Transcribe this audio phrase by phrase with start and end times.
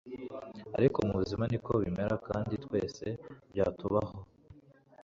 [0.77, 3.05] ariko mubuzima niko bimera kandi twese
[3.51, 4.17] byatubaho